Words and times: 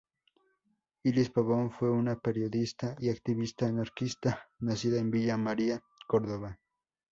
Iris 1.03 1.29
Pavón 1.29 1.69
fue 1.71 1.91
una 1.91 2.17
periodista 2.19 2.95
y 2.97 3.11
activista 3.11 3.67
anarquista, 3.67 4.49
nacida 4.57 4.97
en 4.99 5.11
Villa 5.11 5.37
María, 5.37 5.79
Córdoba. 6.07 6.59